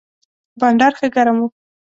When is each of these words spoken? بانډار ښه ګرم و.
بانډار 0.59 0.93
ښه 0.99 1.07
ګرم 1.15 1.37
و. 1.41 1.43